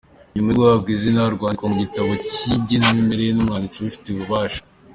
[0.33, 4.61] Nyuma yo guhabwa izina, ryandikwa mu gitabo cy’irangamimerere n’umwanditsi ubifitiye ububasha.